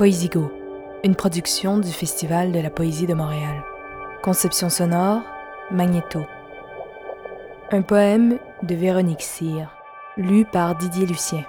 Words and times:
Poésigo, 0.00 0.50
une 1.04 1.14
production 1.14 1.76
du 1.76 1.92
Festival 1.92 2.52
de 2.52 2.58
la 2.58 2.70
Poésie 2.70 3.06
de 3.06 3.12
Montréal. 3.12 3.62
Conception 4.22 4.70
sonore, 4.70 5.20
Magnéto. 5.70 6.24
Un 7.70 7.82
poème 7.82 8.38
de 8.62 8.74
Véronique 8.74 9.20
Cyr, 9.20 9.70
lu 10.16 10.46
par 10.46 10.74
Didier 10.74 11.04
Lucien. 11.04 11.44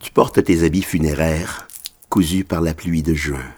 Tu 0.00 0.12
portes 0.12 0.44
tes 0.44 0.64
habits 0.64 0.82
funéraires, 0.82 1.66
cousus 2.10 2.44
par 2.44 2.60
la 2.60 2.74
pluie 2.74 3.02
de 3.02 3.14
juin. 3.14 3.54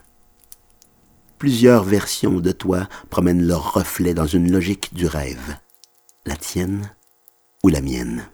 Plusieurs 1.39 1.83
versions 1.83 2.39
de 2.39 2.53
toi 2.53 2.89
promènent 3.11 3.49
leur 3.49 3.73
reflet 3.73 4.15
dans 4.15 4.29
une 4.29 4.53
logique 4.53 4.95
du 4.95 5.09
rêve, 5.09 5.57
la 6.25 6.37
tienne 6.37 6.95
ou 7.65 7.69
la 7.69 7.81
mienne. 7.81 8.29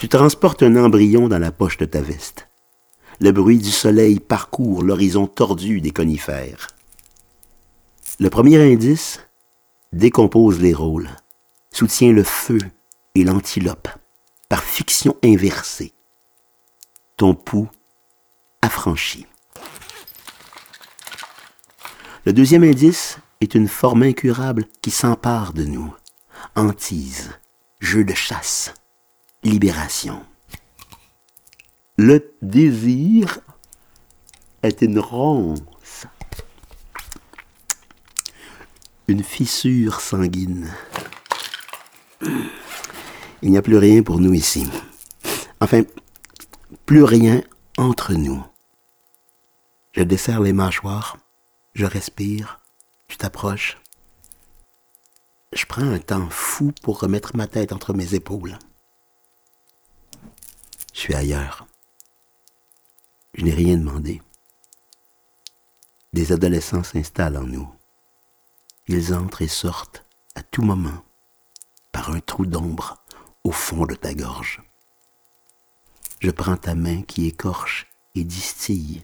Tu 0.00 0.08
transportes 0.08 0.62
un 0.62 0.76
embryon 0.76 1.28
dans 1.28 1.38
la 1.38 1.52
poche 1.52 1.76
de 1.76 1.84
ta 1.84 2.00
veste. 2.00 2.48
Le 3.20 3.32
bruit 3.32 3.58
du 3.58 3.70
soleil 3.70 4.18
parcourt 4.18 4.82
l'horizon 4.82 5.26
tordu 5.26 5.82
des 5.82 5.90
conifères. 5.90 6.68
Le 8.18 8.30
premier 8.30 8.72
indice 8.72 9.20
décompose 9.92 10.58
les 10.58 10.72
rôles, 10.72 11.10
soutient 11.70 12.12
le 12.12 12.24
feu 12.24 12.56
et 13.14 13.24
l'antilope 13.24 13.88
par 14.48 14.64
fiction 14.64 15.18
inversée. 15.22 15.92
Ton 17.18 17.34
pouls 17.34 17.68
affranchi. 18.62 19.26
Le 22.24 22.32
deuxième 22.32 22.64
indice 22.64 23.18
est 23.42 23.54
une 23.54 23.68
forme 23.68 24.04
incurable 24.04 24.64
qui 24.80 24.90
s'empare 24.90 25.52
de 25.52 25.64
nous. 25.64 25.94
Antise, 26.56 27.32
jeu 27.80 28.02
de 28.02 28.14
chasse, 28.14 28.72
libération. 29.42 30.24
Le 31.96 32.34
désir 32.42 33.40
est 34.62 34.82
une 34.82 34.98
ronce, 34.98 36.06
une 39.08 39.22
fissure 39.22 40.00
sanguine. 40.00 40.72
Il 43.42 43.50
n'y 43.50 43.58
a 43.58 43.62
plus 43.62 43.78
rien 43.78 44.02
pour 44.02 44.20
nous 44.20 44.34
ici. 44.34 44.68
Enfin, 45.60 45.82
plus 46.86 47.04
rien 47.04 47.42
entre 47.78 48.12
nous. 48.14 48.44
Je 49.92 50.02
desserre 50.02 50.40
les 50.40 50.52
mâchoires, 50.52 51.16
je 51.74 51.86
respire, 51.86 52.60
je 53.08 53.16
t'approche. 53.16 53.78
Je 55.52 55.64
prends 55.66 55.90
un 55.90 55.98
temps 55.98 56.28
fou 56.30 56.72
pour 56.82 57.00
remettre 57.00 57.36
ma 57.36 57.46
tête 57.46 57.72
entre 57.72 57.92
mes 57.92 58.14
épaules. 58.14 58.58
Suis 61.00 61.14
ailleurs. 61.14 61.66
Je 63.32 63.42
n'ai 63.42 63.54
rien 63.54 63.78
demandé. 63.78 64.20
Des 66.12 66.30
adolescents 66.30 66.82
s'installent 66.82 67.38
en 67.38 67.44
nous. 67.44 67.74
Ils 68.86 69.14
entrent 69.14 69.40
et 69.40 69.48
sortent 69.48 70.04
à 70.34 70.42
tout 70.42 70.60
moment 70.60 71.02
par 71.90 72.10
un 72.10 72.20
trou 72.20 72.44
d'ombre 72.44 73.02
au 73.44 73.50
fond 73.50 73.86
de 73.86 73.94
ta 73.94 74.12
gorge. 74.12 74.62
Je 76.18 76.30
prends 76.30 76.58
ta 76.58 76.74
main 76.74 77.00
qui 77.00 77.26
écorche 77.26 77.86
et 78.14 78.22
distille. 78.22 79.02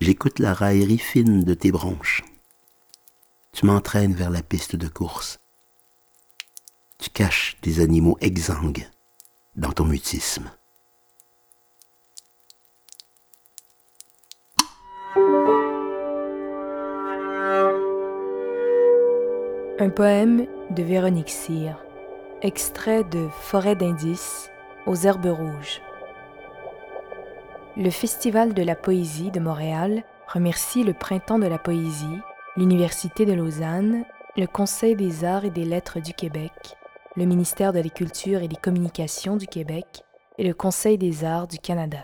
J'écoute 0.00 0.40
la 0.40 0.52
raillerie 0.52 0.98
fine 0.98 1.44
de 1.44 1.54
tes 1.54 1.70
bronches. 1.70 2.24
Tu 3.52 3.66
m'entraînes 3.66 4.14
vers 4.14 4.30
la 4.30 4.42
piste 4.42 4.74
de 4.74 4.88
course. 4.88 5.38
Tu 6.98 7.08
caches 7.08 7.56
des 7.62 7.78
animaux 7.78 8.18
exsangues 8.20 8.90
dans 9.56 9.72
ton 9.72 9.84
mutisme. 9.84 10.50
Un 19.78 19.88
poème 19.88 20.46
de 20.70 20.82
Véronique 20.82 21.30
Cyr, 21.30 21.76
extrait 22.42 23.02
de 23.04 23.28
Forêt 23.40 23.76
d'indices 23.76 24.50
aux 24.86 24.94
herbes 24.94 25.26
rouges. 25.26 25.80
Le 27.76 27.90
Festival 27.90 28.54
de 28.54 28.62
la 28.62 28.76
poésie 28.76 29.30
de 29.30 29.40
Montréal 29.40 30.04
remercie 30.28 30.84
le 30.84 30.92
Printemps 30.92 31.38
de 31.38 31.46
la 31.46 31.58
poésie, 31.58 32.18
l'Université 32.56 33.24
de 33.24 33.32
Lausanne, 33.32 34.04
le 34.36 34.46
Conseil 34.46 34.96
des 34.96 35.24
arts 35.24 35.44
et 35.44 35.50
des 35.50 35.64
lettres 35.64 36.00
du 36.00 36.12
Québec, 36.12 36.76
le 37.20 37.26
ministère 37.26 37.74
de 37.74 37.80
la 37.80 37.90
Culture 37.90 38.40
et 38.40 38.48
des 38.48 38.56
Communications 38.56 39.36
du 39.36 39.46
Québec 39.46 40.04
et 40.38 40.44
le 40.44 40.54
Conseil 40.54 40.96
des 40.96 41.22
arts 41.22 41.48
du 41.48 41.58
Canada. 41.58 41.98